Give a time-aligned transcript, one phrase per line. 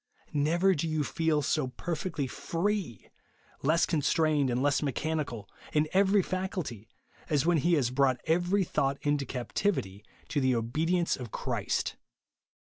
[0.33, 3.07] Never do you feel so perfectly free,—
[3.61, 6.89] less constrained and less mechanical,— in every faculty,
[7.29, 11.97] as wlien he has" brought every thought into captivity to the obedience of Christ."